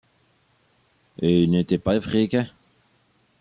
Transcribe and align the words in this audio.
Et 1.21 1.43
il 1.43 1.51
n'était 1.51 1.77
pas 1.77 1.93
africain. 1.93 2.47